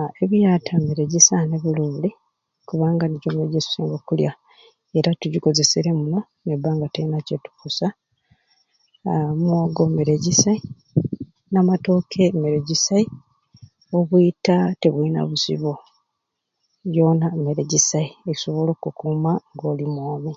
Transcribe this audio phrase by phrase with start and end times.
[0.00, 2.10] Aaa biyata mmere gyisai ani e Buruuli
[2.68, 4.32] kubanga nigyo gyensinga okulya
[4.98, 6.20] era tugikozeserye muno
[6.76, 7.86] nga tayina kyetukosa
[9.04, 10.60] aaa omwogo mmere gyisai
[11.50, 13.06] n'amatooke mmere gyisai
[13.96, 15.72] obwita teayina buzibu
[16.94, 20.32] yona mmere gyisai esobolaokukuma nga oli mwomi